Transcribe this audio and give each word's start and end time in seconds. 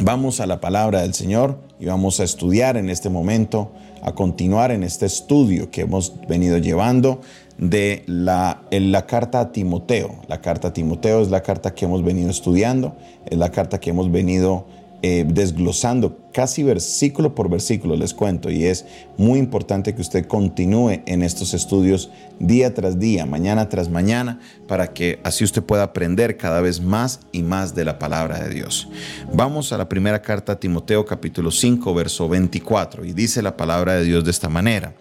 Vamos 0.00 0.40
a 0.40 0.46
la 0.46 0.60
palabra 0.60 1.02
del 1.02 1.14
Señor 1.14 1.58
y 1.80 1.86
vamos 1.86 2.20
a 2.20 2.24
estudiar 2.24 2.76
en 2.76 2.90
este 2.90 3.08
momento, 3.08 3.72
a 4.02 4.12
continuar 4.12 4.70
en 4.70 4.82
este 4.82 5.06
estudio 5.06 5.70
que 5.70 5.82
hemos 5.82 6.14
venido 6.28 6.58
llevando 6.58 7.20
de 7.58 8.04
la, 8.06 8.62
en 8.70 8.92
la 8.92 9.06
carta 9.06 9.40
a 9.40 9.52
Timoteo. 9.52 10.16
La 10.28 10.40
carta 10.40 10.68
a 10.68 10.72
Timoteo 10.72 11.22
es 11.22 11.30
la 11.30 11.42
carta 11.42 11.74
que 11.74 11.86
hemos 11.86 12.04
venido 12.04 12.30
estudiando, 12.30 12.94
es 13.24 13.38
la 13.38 13.50
carta 13.50 13.80
que 13.80 13.90
hemos 13.90 14.10
venido 14.10 14.66
eh, 15.08 15.24
desglosando 15.24 16.18
casi 16.32 16.64
versículo 16.64 17.32
por 17.32 17.48
versículo, 17.48 17.94
les 17.94 18.12
cuento, 18.12 18.50
y 18.50 18.64
es 18.64 18.84
muy 19.16 19.38
importante 19.38 19.94
que 19.94 20.00
usted 20.00 20.26
continúe 20.26 21.00
en 21.06 21.22
estos 21.22 21.54
estudios 21.54 22.10
día 22.40 22.74
tras 22.74 22.98
día, 22.98 23.24
mañana 23.24 23.68
tras 23.68 23.88
mañana, 23.88 24.40
para 24.66 24.92
que 24.92 25.20
así 25.22 25.44
usted 25.44 25.62
pueda 25.62 25.84
aprender 25.84 26.36
cada 26.36 26.60
vez 26.60 26.80
más 26.80 27.20
y 27.30 27.44
más 27.44 27.76
de 27.76 27.84
la 27.84 28.00
palabra 28.00 28.40
de 28.40 28.52
Dios. 28.52 28.88
Vamos 29.32 29.72
a 29.72 29.78
la 29.78 29.88
primera 29.88 30.20
carta 30.22 30.54
a 30.54 30.58
Timoteo 30.58 31.06
capítulo 31.06 31.52
5, 31.52 31.94
verso 31.94 32.28
24, 32.28 33.04
y 33.04 33.12
dice 33.12 33.42
la 33.42 33.56
palabra 33.56 33.94
de 33.94 34.02
Dios 34.02 34.24
de 34.24 34.32
esta 34.32 34.48
manera, 34.48 34.96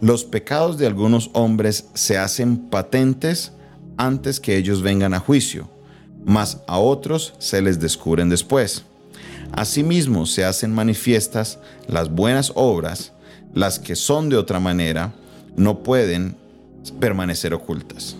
los 0.00 0.24
pecados 0.24 0.78
de 0.78 0.88
algunos 0.88 1.30
hombres 1.32 1.90
se 1.94 2.18
hacen 2.18 2.56
patentes 2.56 3.52
antes 3.98 4.40
que 4.40 4.56
ellos 4.56 4.82
vengan 4.82 5.14
a 5.14 5.20
juicio, 5.20 5.70
mas 6.24 6.60
a 6.66 6.80
otros 6.80 7.34
se 7.38 7.62
les 7.62 7.78
descubren 7.78 8.28
después. 8.28 8.84
Asimismo 9.56 10.26
se 10.26 10.44
hacen 10.44 10.74
manifiestas 10.74 11.60
las 11.86 12.10
buenas 12.10 12.50
obras, 12.56 13.12
las 13.54 13.78
que 13.78 13.94
son 13.94 14.28
de 14.28 14.36
otra 14.36 14.58
manera, 14.58 15.12
no 15.56 15.84
pueden 15.84 16.34
permanecer 16.98 17.54
ocultas. 17.54 18.16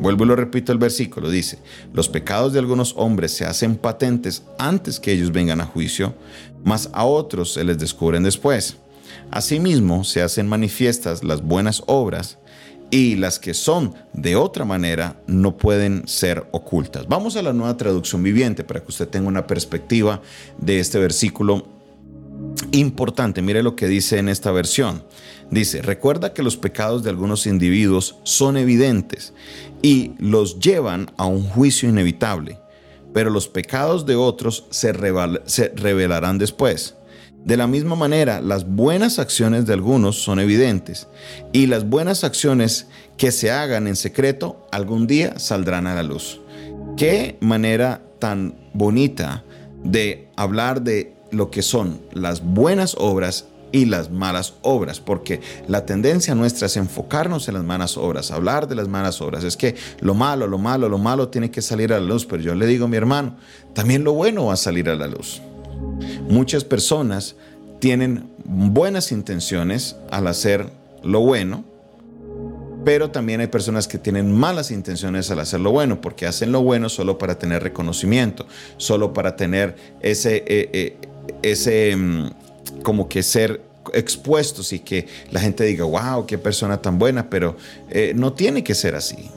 Vuelvo 0.00 0.24
y 0.24 0.26
lo 0.26 0.34
repito 0.34 0.72
el 0.72 0.78
versículo, 0.78 1.30
dice, 1.30 1.60
los 1.92 2.08
pecados 2.08 2.52
de 2.52 2.58
algunos 2.58 2.94
hombres 2.96 3.30
se 3.30 3.44
hacen 3.44 3.76
patentes 3.76 4.42
antes 4.58 4.98
que 4.98 5.12
ellos 5.12 5.30
vengan 5.30 5.60
a 5.60 5.66
juicio, 5.66 6.16
mas 6.64 6.90
a 6.92 7.04
otros 7.04 7.52
se 7.52 7.62
les 7.62 7.78
descubren 7.78 8.24
después. 8.24 8.76
Asimismo 9.30 10.02
se 10.02 10.20
hacen 10.20 10.48
manifiestas 10.48 11.22
las 11.22 11.42
buenas 11.42 11.84
obras, 11.86 12.38
y 12.92 13.16
las 13.16 13.38
que 13.38 13.54
son 13.54 13.94
de 14.12 14.36
otra 14.36 14.66
manera 14.66 15.16
no 15.26 15.56
pueden 15.56 16.06
ser 16.06 16.46
ocultas. 16.52 17.08
Vamos 17.08 17.36
a 17.36 17.42
la 17.42 17.54
nueva 17.54 17.74
traducción 17.78 18.22
viviente 18.22 18.64
para 18.64 18.80
que 18.80 18.88
usted 18.88 19.08
tenga 19.08 19.28
una 19.28 19.46
perspectiva 19.46 20.20
de 20.58 20.78
este 20.78 20.98
versículo 20.98 21.66
importante. 22.70 23.40
Mire 23.40 23.62
lo 23.62 23.76
que 23.76 23.88
dice 23.88 24.18
en 24.18 24.28
esta 24.28 24.52
versión. 24.52 25.02
Dice, 25.50 25.80
recuerda 25.80 26.34
que 26.34 26.42
los 26.42 26.58
pecados 26.58 27.02
de 27.02 27.08
algunos 27.08 27.46
individuos 27.46 28.16
son 28.24 28.58
evidentes 28.58 29.32
y 29.80 30.12
los 30.18 30.58
llevan 30.58 31.10
a 31.16 31.24
un 31.24 31.44
juicio 31.44 31.88
inevitable, 31.88 32.58
pero 33.14 33.30
los 33.30 33.48
pecados 33.48 34.04
de 34.04 34.16
otros 34.16 34.66
se, 34.68 34.92
revelarán 34.92 36.36
después. 36.36 36.96
De 37.44 37.56
la 37.56 37.66
misma 37.66 37.96
manera, 37.96 38.40
las 38.40 38.68
buenas 38.68 39.18
acciones 39.18 39.66
de 39.66 39.72
algunos 39.72 40.22
son 40.22 40.38
evidentes 40.38 41.08
y 41.52 41.66
las 41.66 41.88
buenas 41.88 42.22
acciones 42.22 42.86
que 43.16 43.32
se 43.32 43.50
hagan 43.50 43.88
en 43.88 43.96
secreto 43.96 44.66
algún 44.70 45.08
día 45.08 45.38
saldrán 45.38 45.88
a 45.88 45.94
la 45.94 46.04
luz. 46.04 46.40
Qué 46.96 47.36
manera 47.40 48.00
tan 48.20 48.54
bonita 48.74 49.42
de 49.82 50.28
hablar 50.36 50.82
de 50.82 51.14
lo 51.32 51.50
que 51.50 51.62
son 51.62 52.00
las 52.12 52.44
buenas 52.44 52.94
obras 52.98 53.46
y 53.72 53.86
las 53.86 54.10
malas 54.10 54.54
obras, 54.62 55.00
porque 55.00 55.40
la 55.66 55.84
tendencia 55.86 56.34
nuestra 56.34 56.66
es 56.66 56.76
enfocarnos 56.76 57.48
en 57.48 57.54
las 57.54 57.64
malas 57.64 57.96
obras, 57.96 58.30
hablar 58.30 58.68
de 58.68 58.76
las 58.76 58.86
malas 58.86 59.20
obras. 59.20 59.42
Es 59.42 59.56
que 59.56 59.74
lo 60.00 60.14
malo, 60.14 60.46
lo 60.46 60.58
malo, 60.58 60.88
lo 60.88 60.98
malo 60.98 61.28
tiene 61.28 61.50
que 61.50 61.62
salir 61.62 61.92
a 61.92 61.98
la 61.98 62.06
luz, 62.06 62.26
pero 62.26 62.42
yo 62.42 62.54
le 62.54 62.66
digo 62.66 62.84
a 62.84 62.88
mi 62.88 62.98
hermano, 62.98 63.36
también 63.72 64.04
lo 64.04 64.12
bueno 64.12 64.46
va 64.46 64.54
a 64.54 64.58
salir 64.58 64.88
a 64.88 64.94
la 64.94 65.08
luz. 65.08 65.40
Muchas 66.28 66.64
personas 66.64 67.36
tienen 67.78 68.30
buenas 68.44 69.12
intenciones 69.12 69.96
al 70.10 70.26
hacer 70.26 70.66
lo 71.02 71.20
bueno, 71.20 71.64
pero 72.84 73.10
también 73.10 73.40
hay 73.40 73.46
personas 73.46 73.86
que 73.86 73.98
tienen 73.98 74.32
malas 74.32 74.70
intenciones 74.70 75.30
al 75.30 75.40
hacer 75.40 75.60
lo 75.60 75.72
bueno, 75.72 76.00
porque 76.00 76.26
hacen 76.26 76.52
lo 76.52 76.62
bueno 76.62 76.88
solo 76.88 77.18
para 77.18 77.38
tener 77.38 77.62
reconocimiento, 77.62 78.46
solo 78.76 79.12
para 79.12 79.36
tener 79.36 79.76
ese, 80.00 80.44
eh, 80.46 80.70
eh, 80.72 80.96
ese 81.42 81.96
mm, 81.96 82.30
como 82.82 83.08
que 83.08 83.22
ser 83.22 83.60
expuestos 83.92 84.72
y 84.72 84.80
que 84.80 85.06
la 85.30 85.40
gente 85.40 85.64
diga, 85.64 85.84
wow, 85.84 86.26
qué 86.26 86.38
persona 86.38 86.80
tan 86.80 86.98
buena, 86.98 87.28
pero 87.28 87.56
eh, 87.90 88.12
no 88.14 88.32
tiene 88.32 88.62
que 88.62 88.74
ser 88.74 88.94
así 88.94 89.28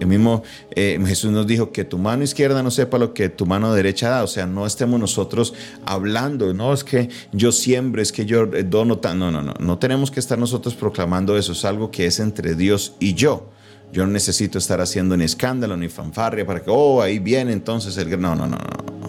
el 0.00 0.06
mismo 0.06 0.42
eh, 0.74 0.98
Jesús 1.06 1.30
nos 1.30 1.46
dijo 1.46 1.72
que 1.72 1.84
tu 1.84 1.98
mano 1.98 2.22
izquierda 2.22 2.62
no 2.62 2.70
sepa 2.70 2.98
lo 2.98 3.14
que 3.14 3.28
tu 3.28 3.46
mano 3.46 3.72
derecha 3.74 4.10
da. 4.10 4.22
O 4.22 4.26
sea, 4.26 4.46
no 4.46 4.66
estemos 4.66 5.00
nosotros 5.00 5.54
hablando, 5.86 6.52
no 6.54 6.72
es 6.72 6.84
que 6.84 7.08
yo 7.32 7.52
siempre, 7.52 8.02
es 8.02 8.12
que 8.12 8.26
yo 8.26 8.46
dono. 8.46 9.00
No, 9.02 9.30
no, 9.30 9.42
no. 9.42 9.54
No 9.58 9.78
tenemos 9.78 10.10
que 10.10 10.20
estar 10.20 10.38
nosotros 10.38 10.74
proclamando 10.74 11.36
eso. 11.36 11.52
Es 11.52 11.64
algo 11.64 11.90
que 11.90 12.06
es 12.06 12.20
entre 12.20 12.54
Dios 12.54 12.94
y 13.00 13.14
yo. 13.14 13.50
Yo 13.92 14.06
no 14.06 14.12
necesito 14.12 14.58
estar 14.58 14.80
haciendo 14.80 15.16
ni 15.16 15.24
escándalo 15.24 15.76
ni 15.76 15.88
fanfarria 15.88 16.46
para 16.46 16.62
que, 16.62 16.70
oh, 16.70 17.02
ahí 17.02 17.18
viene 17.18 17.52
entonces 17.52 17.96
el... 17.98 18.10
No, 18.20 18.34
no, 18.34 18.46
no, 18.46 18.56
no. 18.56 19.01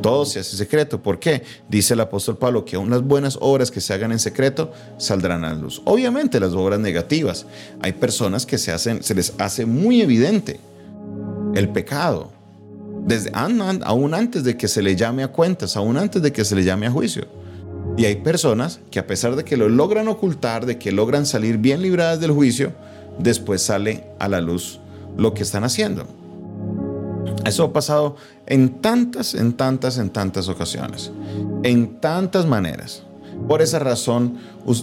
Todo 0.00 0.24
se 0.24 0.40
hace 0.40 0.56
secreto. 0.56 1.02
¿Por 1.02 1.18
qué? 1.18 1.42
Dice 1.68 1.94
el 1.94 2.00
apóstol 2.00 2.38
Pablo 2.38 2.64
que 2.64 2.76
aún 2.76 2.90
las 2.90 3.02
buenas 3.02 3.38
obras 3.40 3.70
que 3.70 3.80
se 3.80 3.92
hagan 3.92 4.12
en 4.12 4.18
secreto 4.18 4.72
saldrán 4.98 5.44
a 5.44 5.50
la 5.50 5.54
luz. 5.54 5.82
Obviamente 5.84 6.40
las 6.40 6.52
obras 6.52 6.80
negativas. 6.80 7.46
Hay 7.82 7.92
personas 7.92 8.46
que 8.46 8.58
se, 8.58 8.72
hacen, 8.72 9.02
se 9.02 9.14
les 9.14 9.34
hace 9.38 9.66
muy 9.66 10.00
evidente 10.00 10.60
el 11.54 11.68
pecado. 11.68 12.30
Desde, 13.06 13.30
aún 13.34 14.14
antes 14.14 14.44
de 14.44 14.56
que 14.56 14.68
se 14.68 14.82
le 14.82 14.94
llame 14.94 15.22
a 15.22 15.28
cuentas, 15.28 15.76
aún 15.76 15.96
antes 15.96 16.20
de 16.22 16.32
que 16.32 16.44
se 16.44 16.54
le 16.54 16.64
llame 16.64 16.86
a 16.86 16.90
juicio. 16.90 17.26
Y 17.96 18.04
hay 18.04 18.16
personas 18.16 18.80
que 18.90 18.98
a 18.98 19.06
pesar 19.06 19.36
de 19.36 19.44
que 19.44 19.56
lo 19.56 19.68
logran 19.68 20.08
ocultar, 20.08 20.66
de 20.66 20.78
que 20.78 20.92
logran 20.92 21.26
salir 21.26 21.58
bien 21.58 21.82
libradas 21.82 22.20
del 22.20 22.30
juicio, 22.30 22.72
después 23.18 23.62
sale 23.62 24.04
a 24.18 24.28
la 24.28 24.40
luz 24.40 24.80
lo 25.16 25.34
que 25.34 25.42
están 25.42 25.64
haciendo. 25.64 26.19
Eso 27.44 27.64
ha 27.64 27.72
pasado 27.72 28.16
en 28.46 28.80
tantas, 28.80 29.34
en 29.34 29.54
tantas, 29.54 29.98
en 29.98 30.10
tantas 30.10 30.48
ocasiones, 30.48 31.10
en 31.62 32.00
tantas 32.00 32.46
maneras. 32.46 33.02
Por 33.48 33.62
esa 33.62 33.78
razón, 33.78 34.38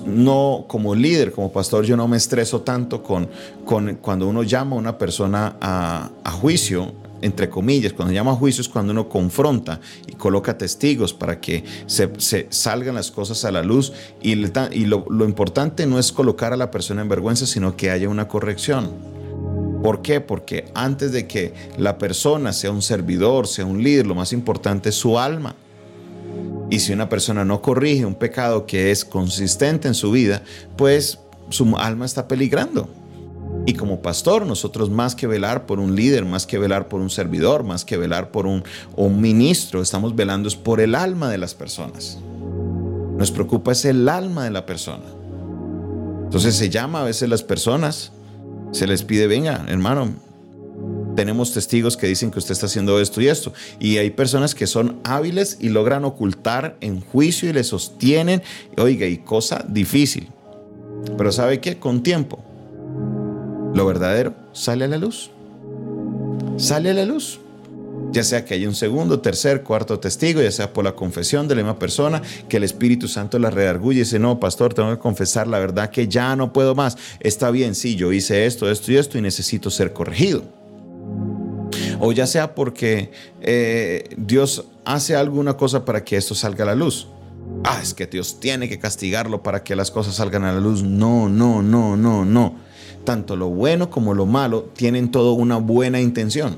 no 0.05 0.65
como 0.67 0.95
líder, 0.95 1.31
como 1.31 1.51
pastor, 1.51 1.85
yo 1.85 1.95
no 1.95 2.07
me 2.07 2.17
estreso 2.17 2.61
tanto 2.61 3.03
con, 3.03 3.29
con 3.65 3.95
cuando 3.95 4.27
uno 4.27 4.43
llama 4.43 4.75
a 4.75 4.79
una 4.79 4.97
persona 4.97 5.55
a, 5.61 6.31
juicio 6.41 6.93
entre 7.19 7.49
comillas, 7.49 7.93
cuando 7.93 8.13
llama 8.13 8.31
a 8.31 8.35
juicio 8.35 8.61
es 8.61 8.69
cuando 8.69 8.91
uno 8.91 9.09
confronta 9.09 9.79
y 10.07 10.13
coloca 10.13 10.55
testigos 10.55 11.15
para 11.15 11.39
que 11.41 11.63
se, 11.87 12.47
salgan 12.51 12.93
las 12.93 13.09
cosas 13.09 13.43
a 13.43 13.51
la 13.51 13.63
luz 13.63 13.91
y, 14.21 14.35
lo 14.35 15.25
importante 15.25 15.87
no 15.87 15.97
es 15.97 16.11
colocar 16.11 16.53
a 16.53 16.57
la 16.57 16.69
persona 16.69 17.01
en 17.01 17.09
vergüenza, 17.09 17.47
sino 17.47 17.75
que 17.75 17.89
haya 17.89 18.07
una 18.07 18.27
corrección. 18.27 19.16
¿Por 19.83 20.01
qué? 20.01 20.21
Porque 20.21 20.65
antes 20.73 21.11
de 21.11 21.27
que 21.27 21.53
la 21.77 21.97
persona 21.97 22.53
sea 22.53 22.71
un 22.71 22.81
servidor, 22.81 23.47
sea 23.47 23.65
un 23.65 23.83
líder, 23.83 24.07
lo 24.07 24.15
más 24.15 24.33
importante 24.33 24.89
es 24.89 24.95
su 24.95 25.19
alma. 25.19 25.55
Y 26.69 26.79
si 26.79 26.91
una 26.91 27.07
persona 27.07 27.45
no 27.45 27.61
corrige 27.61 28.05
un 28.05 28.15
pecado 28.15 28.65
que 28.65 28.91
es 28.91 29.05
consistente 29.05 29.87
en 29.87 29.93
su 29.93 30.11
vida, 30.11 30.41
pues 30.75 31.19
su 31.49 31.77
alma 31.77 32.05
está 32.05 32.27
peligrando. 32.27 32.89
Y 33.65 33.73
como 33.73 34.01
pastor, 34.01 34.45
nosotros 34.45 34.89
más 34.89 35.15
que 35.15 35.27
velar 35.27 35.65
por 35.65 35.79
un 35.79 35.95
líder, 35.95 36.25
más 36.25 36.45
que 36.45 36.57
velar 36.57 36.87
por 36.87 37.01
un 37.01 37.09
servidor, 37.09 37.63
más 37.63 37.85
que 37.85 37.97
velar 37.97 38.31
por 38.31 38.45
un, 38.45 38.63
ministro, 39.19 39.81
estamos 39.81 40.15
velando 40.15 40.49
por 40.63 40.79
el 40.79 40.95
alma 40.95 41.29
de 41.29 41.37
las 41.37 41.53
personas. 41.53 42.17
Nos 43.17 43.31
preocupa 43.31 43.71
es 43.71 43.85
el 43.85 44.07
alma 44.07 44.43
de 44.43 44.51
la 44.51 44.65
persona. 44.65 45.03
Entonces 46.23 46.55
se 46.55 46.69
llama 46.69 47.01
a 47.01 47.03
veces 47.03 47.29
las 47.29 47.43
personas, 47.43 48.11
se 48.71 48.87
les 48.87 49.03
pide, 49.03 49.27
venga, 49.27 49.65
hermano, 49.67 50.13
tenemos 51.15 51.51
testigos 51.51 51.97
que 51.97 52.07
dicen 52.07 52.29
que 52.29 52.39
usted 52.39 52.51
está 52.51 52.67
haciendo 52.67 52.99
esto 52.99 53.21
y 53.21 53.27
esto. 53.27 53.51
Y 53.79 53.97
hay 53.97 54.11
personas 54.11 54.53
que 54.53 54.67
son 54.67 54.99
hábiles 55.03 55.57
y 55.59 55.69
logran 55.69 56.05
ocultar 56.05 56.77
en 56.79 57.01
juicio 57.01 57.49
y 57.49 57.53
le 57.53 57.63
sostienen, 57.63 58.43
oiga, 58.77 59.07
y 59.07 59.17
cosa 59.17 59.65
difícil. 59.67 60.27
Pero 61.17 61.31
¿sabe 61.31 61.59
qué? 61.59 61.79
Con 61.79 62.03
tiempo 62.03 62.43
lo 63.77 63.85
verdadero 63.85 64.33
sale 64.53 64.85
a 64.85 64.87
la 64.87 64.97
luz. 64.97 65.29
Sale 66.57 66.89
a 66.89 66.93
la 66.93 67.05
luz. 67.05 67.39
Ya 68.11 68.23
sea 68.23 68.45
que 68.45 68.53
haya 68.53 68.67
un 68.67 68.75
segundo, 68.75 69.19
tercer, 69.19 69.63
cuarto 69.63 69.99
testigo, 69.99 70.41
ya 70.41 70.51
sea 70.51 70.73
por 70.73 70.83
la 70.83 70.95
confesión 70.95 71.47
de 71.47 71.55
la 71.55 71.61
misma 71.61 71.79
persona, 71.79 72.21
que 72.47 72.57
el 72.57 72.63
Espíritu 72.63 73.07
Santo 73.07 73.37
la 73.37 73.49
redarguye 73.49 73.97
y 73.97 74.03
dice, 74.03 74.17
no, 74.17 74.39
pastor, 74.39 74.73
tengo 74.73 74.89
que 74.89 74.97
confesar 74.97 75.47
la 75.47 75.59
verdad 75.59 75.89
que 75.89 76.07
ya 76.07 76.35
no 76.35 76.53
puedo 76.53 76.73
más. 76.73 76.97
Está 77.19 77.51
bien, 77.51 77.75
sí, 77.75 77.95
yo 77.95 78.11
hice 78.13 78.45
esto, 78.45 78.69
esto 78.69 78.91
y 78.91 78.97
esto 78.97 79.17
y 79.17 79.21
necesito 79.21 79.69
ser 79.69 79.93
corregido. 79.93 80.43
O 81.99 82.11
ya 82.11 82.27
sea 82.27 82.55
porque 82.55 83.11
eh, 83.41 84.09
Dios 84.17 84.65
hace 84.85 85.15
alguna 85.15 85.57
cosa 85.57 85.83
para 85.83 86.03
que 86.03 86.15
esto 86.15 86.33
salga 86.33 86.63
a 86.63 86.67
la 86.67 86.75
luz. 86.75 87.07
Ah, 87.63 87.79
es 87.81 87.93
que 87.93 88.05
Dios 88.07 88.39
tiene 88.39 88.69
que 88.69 88.79
castigarlo 88.79 89.43
para 89.43 89.63
que 89.63 89.75
las 89.75 89.91
cosas 89.91 90.15
salgan 90.15 90.43
a 90.43 90.53
la 90.53 90.59
luz. 90.59 90.83
No, 90.83 91.27
no, 91.27 91.61
no, 91.61 91.97
no, 91.97 92.23
no 92.23 92.67
tanto 93.07 93.37
lo 93.37 93.47
bueno 93.47 93.89
como 93.89 94.13
lo 94.13 94.25
malo 94.25 94.63
tienen 94.75 95.11
todo 95.11 95.31
una 95.31 95.55
buena 95.55 96.01
intención. 96.01 96.57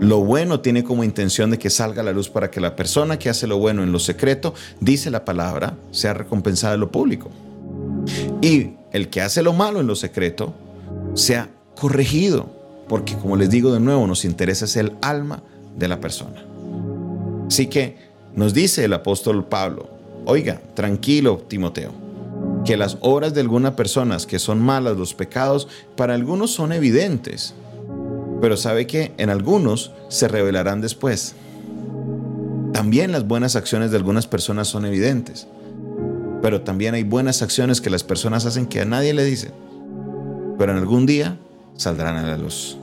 Lo 0.00 0.20
bueno 0.20 0.60
tiene 0.60 0.84
como 0.84 1.02
intención 1.02 1.50
de 1.50 1.58
que 1.58 1.70
salga 1.70 2.02
a 2.02 2.04
la 2.04 2.12
luz 2.12 2.28
para 2.28 2.50
que 2.50 2.60
la 2.60 2.76
persona 2.76 3.18
que 3.18 3.30
hace 3.30 3.46
lo 3.46 3.58
bueno 3.58 3.82
en 3.82 3.90
lo 3.90 3.98
secreto, 3.98 4.54
dice 4.80 5.10
la 5.10 5.24
palabra, 5.24 5.76
sea 5.90 6.14
recompensada 6.14 6.74
en 6.74 6.80
lo 6.80 6.90
público. 6.90 7.30
Y 8.40 8.74
el 8.92 9.08
que 9.08 9.20
hace 9.20 9.42
lo 9.42 9.52
malo 9.52 9.80
en 9.80 9.86
lo 9.86 9.96
secreto, 9.96 10.54
sea 11.14 11.50
corregido, 11.74 12.48
porque 12.88 13.16
como 13.16 13.36
les 13.36 13.50
digo 13.50 13.72
de 13.72 13.80
nuevo, 13.80 14.06
nos 14.06 14.24
interesa 14.24 14.66
es 14.66 14.76
el 14.76 14.92
alma 15.02 15.42
de 15.76 15.88
la 15.88 16.00
persona. 16.00 16.44
Así 17.48 17.66
que 17.66 17.96
nos 18.34 18.54
dice 18.54 18.84
el 18.84 18.92
apóstol 18.92 19.44
Pablo, 19.46 19.88
oiga, 20.26 20.60
tranquilo 20.74 21.42
Timoteo, 21.48 21.92
que 22.64 22.76
las 22.76 22.98
obras 23.00 23.34
de 23.34 23.40
algunas 23.40 23.74
personas 23.74 24.26
que 24.26 24.38
son 24.38 24.60
malas, 24.60 24.96
los 24.96 25.14
pecados, 25.14 25.66
para 25.96 26.14
algunos 26.14 26.52
son 26.52 26.72
evidentes, 26.72 27.54
pero 28.40 28.56
sabe 28.56 28.86
que 28.86 29.12
en 29.18 29.30
algunos 29.30 29.92
se 30.08 30.28
revelarán 30.28 30.80
después. 30.80 31.34
También 32.72 33.12
las 33.12 33.26
buenas 33.26 33.56
acciones 33.56 33.90
de 33.90 33.96
algunas 33.96 34.26
personas 34.26 34.68
son 34.68 34.84
evidentes, 34.84 35.46
pero 36.42 36.62
también 36.62 36.94
hay 36.94 37.02
buenas 37.02 37.42
acciones 37.42 37.80
que 37.80 37.90
las 37.90 38.04
personas 38.04 38.46
hacen 38.46 38.66
que 38.66 38.80
a 38.80 38.84
nadie 38.84 39.14
le 39.14 39.24
dicen, 39.24 39.52
pero 40.58 40.72
en 40.72 40.78
algún 40.78 41.06
día 41.06 41.38
saldrán 41.76 42.16
a 42.16 42.22
la 42.22 42.36
luz. 42.36 42.76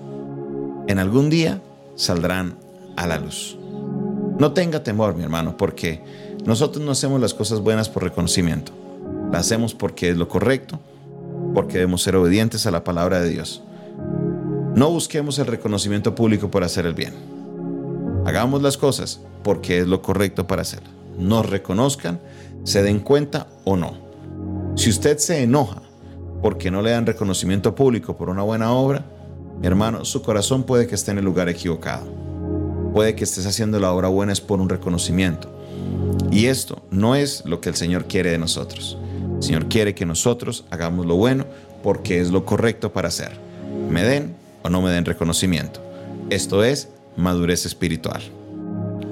En 0.88 1.00
algún 1.00 1.30
día 1.30 1.62
saldrán 1.96 2.56
a 2.98 3.08
la 3.08 3.20
luz. 3.20 3.58
No 4.38 4.52
tenga 4.52 4.84
temor, 4.84 5.16
mi 5.16 5.24
hermano, 5.24 5.56
porque 5.58 6.02
nosotros 6.46 6.84
no 6.84 6.92
hacemos 6.92 7.22
las 7.22 7.34
cosas 7.34 7.62
buenas 7.62 7.90
por 7.90 8.04
reconocimiento. 8.04 8.72
Las 9.32 9.46
hacemos 9.46 9.74
porque 9.74 10.10
es 10.10 10.18
lo 10.18 10.28
correcto, 10.28 10.80
porque 11.54 11.76
debemos 11.76 12.04
ser 12.04 12.16
obedientes 12.16 12.66
a 12.68 12.72
la 12.72 12.84
palabra 12.84 13.22
de 13.22 13.30
Dios. 13.30 13.64
No 14.76 14.90
busquemos 14.90 15.40
el 15.40 15.48
reconocimiento 15.48 16.16
público 16.16 16.52
por 16.52 16.66
hacer 16.66 16.86
el 16.86 16.94
bien. 16.94 17.14
Hagamos 18.26 18.62
las 18.62 18.76
cosas 18.76 19.22
porque 19.42 19.80
es 19.80 19.88
lo 19.88 20.02
correcto 20.02 20.48
para 20.48 20.64
hacer. 20.64 20.82
Nos 21.18 21.50
reconozcan, 21.50 22.20
se 22.66 22.84
den 22.84 23.00
cuenta 23.00 23.48
o 23.64 23.78
no. 23.78 23.94
Si 24.76 24.90
usted 24.90 25.18
se 25.18 25.44
enoja 25.44 25.82
porque 26.42 26.72
no 26.72 26.82
le 26.82 26.92
dan 26.92 27.06
reconocimiento 27.06 27.74
público 27.74 28.18
por 28.18 28.30
una 28.30 28.44
buena 28.44 28.74
obra, 28.74 29.06
hermano, 29.64 30.04
su 30.04 30.22
corazón 30.22 30.64
puede 30.64 30.88
que 30.88 30.96
esté 30.96 31.12
en 31.12 31.20
el 31.20 31.26
lugar 31.26 31.48
equivocado. 31.48 32.06
Puede 32.94 33.16
que 33.16 33.24
estés 33.24 33.46
haciendo 33.46 33.80
la 33.80 33.94
obra 33.94 34.10
buena 34.10 34.34
es 34.34 34.42
por 34.42 34.60
un 34.60 34.68
reconocimiento. 34.68 35.50
Y 36.32 36.48
esto 36.48 36.84
no 36.92 37.16
es 37.16 37.46
lo 37.46 37.62
que 37.62 37.70
el 37.70 37.76
Señor 37.76 38.08
quiere 38.08 38.32
de 38.32 38.40
nosotros. 38.40 38.98
El 39.38 39.44
Señor 39.44 39.70
quiere 39.70 39.96
que 39.96 40.06
nosotros 40.06 40.66
hagamos 40.70 41.06
lo 41.06 41.16
bueno 41.16 41.46
porque 41.82 42.20
es 42.20 42.30
lo 42.30 42.44
correcto 42.44 42.92
para 42.92 43.08
hacer. 43.08 43.40
Me 43.90 44.04
den 44.04 44.44
o 44.66 44.70
no 44.70 44.82
me 44.82 44.90
den 44.90 45.06
reconocimiento. 45.06 45.80
Esto 46.32 46.64
es 46.64 46.90
madurez 47.16 47.68
espiritual. 47.68 48.24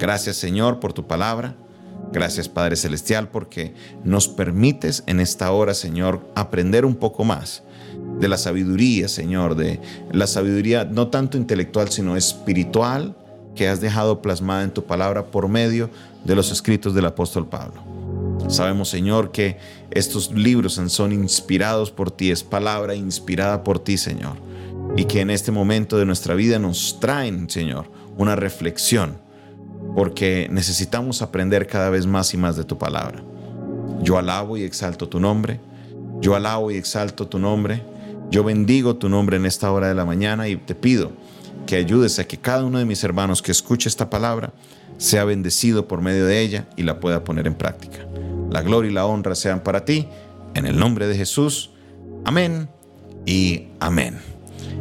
Gracias 0.00 0.34
Señor 0.34 0.80
por 0.80 0.92
tu 0.92 1.06
palabra. 1.06 1.54
Gracias 2.12 2.48
Padre 2.48 2.74
Celestial 2.74 3.28
porque 3.28 3.72
nos 4.02 4.26
permites 4.26 5.04
en 5.06 5.20
esta 5.20 5.52
hora, 5.52 5.74
Señor, 5.74 6.28
aprender 6.34 6.84
un 6.84 6.96
poco 6.96 7.22
más 7.24 7.62
de 8.18 8.26
la 8.26 8.36
sabiduría, 8.36 9.06
Señor, 9.06 9.54
de 9.54 9.80
la 10.10 10.26
sabiduría 10.26 10.84
no 10.84 11.06
tanto 11.06 11.38
intelectual, 11.38 11.88
sino 11.88 12.16
espiritual 12.16 13.16
que 13.54 13.68
has 13.68 13.80
dejado 13.80 14.22
plasmada 14.22 14.64
en 14.64 14.74
tu 14.74 14.84
palabra 14.84 15.26
por 15.26 15.48
medio 15.48 15.88
de 16.24 16.34
los 16.34 16.50
escritos 16.50 16.94
del 16.94 17.06
apóstol 17.06 17.46
Pablo. 17.46 17.80
Sabemos, 18.48 18.88
Señor, 18.88 19.30
que 19.30 19.58
estos 19.92 20.32
libros 20.32 20.80
son 20.88 21.12
inspirados 21.12 21.92
por 21.92 22.10
ti, 22.10 22.32
es 22.32 22.42
palabra 22.42 22.96
inspirada 22.96 23.62
por 23.62 23.78
ti, 23.78 23.96
Señor 23.96 24.53
y 24.96 25.04
que 25.06 25.20
en 25.20 25.30
este 25.30 25.50
momento 25.50 25.98
de 25.98 26.06
nuestra 26.06 26.34
vida 26.34 26.58
nos 26.58 27.00
traen, 27.00 27.50
Señor, 27.50 27.90
una 28.16 28.36
reflexión, 28.36 29.18
porque 29.94 30.48
necesitamos 30.50 31.22
aprender 31.22 31.66
cada 31.66 31.90
vez 31.90 32.06
más 32.06 32.32
y 32.34 32.36
más 32.36 32.56
de 32.56 32.64
tu 32.64 32.78
palabra. 32.78 33.22
Yo 34.02 34.18
alabo 34.18 34.56
y 34.56 34.62
exalto 34.62 35.08
tu 35.08 35.20
nombre, 35.20 35.60
yo 36.20 36.34
alabo 36.34 36.70
y 36.70 36.76
exalto 36.76 37.26
tu 37.26 37.38
nombre, 37.38 37.82
yo 38.30 38.44
bendigo 38.44 38.96
tu 38.96 39.08
nombre 39.08 39.36
en 39.36 39.46
esta 39.46 39.70
hora 39.70 39.88
de 39.88 39.94
la 39.94 40.04
mañana 40.04 40.48
y 40.48 40.56
te 40.56 40.74
pido 40.74 41.12
que 41.66 41.76
ayudes 41.76 42.18
a 42.18 42.26
que 42.26 42.38
cada 42.38 42.64
uno 42.64 42.78
de 42.78 42.84
mis 42.84 43.02
hermanos 43.04 43.42
que 43.42 43.52
escuche 43.52 43.88
esta 43.88 44.10
palabra 44.10 44.52
sea 44.98 45.24
bendecido 45.24 45.88
por 45.88 46.00
medio 46.00 46.26
de 46.26 46.40
ella 46.40 46.66
y 46.76 46.82
la 46.82 47.00
pueda 47.00 47.24
poner 47.24 47.46
en 47.46 47.54
práctica. 47.54 48.06
La 48.50 48.62
gloria 48.62 48.90
y 48.90 48.94
la 48.94 49.06
honra 49.06 49.34
sean 49.34 49.60
para 49.60 49.84
ti, 49.84 50.08
en 50.54 50.66
el 50.66 50.78
nombre 50.78 51.08
de 51.08 51.16
Jesús. 51.16 51.70
Amén 52.24 52.68
y 53.26 53.68
amén. 53.80 54.33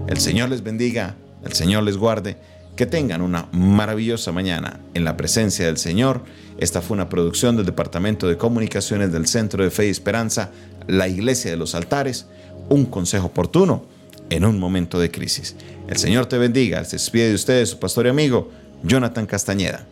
El 0.07 0.19
Señor 0.19 0.49
les 0.49 0.63
bendiga, 0.63 1.15
el 1.43 1.53
Señor 1.53 1.83
les 1.83 1.97
guarde, 1.97 2.37
que 2.75 2.85
tengan 2.85 3.21
una 3.21 3.47
maravillosa 3.51 4.31
mañana 4.31 4.79
en 4.93 5.05
la 5.05 5.15
presencia 5.15 5.65
del 5.65 5.77
Señor. 5.77 6.23
Esta 6.57 6.81
fue 6.81 6.95
una 6.95 7.09
producción 7.09 7.55
del 7.55 7.65
Departamento 7.65 8.27
de 8.27 8.37
Comunicaciones 8.37 9.11
del 9.11 9.27
Centro 9.27 9.63
de 9.63 9.71
Fe 9.71 9.87
y 9.87 9.91
Esperanza, 9.91 10.51
la 10.87 11.07
Iglesia 11.07 11.51
de 11.51 11.57
los 11.57 11.75
Altares, 11.75 12.25
un 12.69 12.85
consejo 12.85 13.27
oportuno 13.27 13.85
en 14.29 14.45
un 14.45 14.59
momento 14.59 14.99
de 14.99 15.11
crisis. 15.11 15.55
El 15.87 15.97
Señor 15.97 16.25
te 16.25 16.37
bendiga, 16.37 16.83
se 16.83 16.97
despide 16.97 17.29
de 17.29 17.35
ustedes 17.35 17.69
su 17.69 17.79
pastor 17.79 18.05
y 18.05 18.09
amigo, 18.09 18.51
Jonathan 18.83 19.25
Castañeda. 19.25 19.85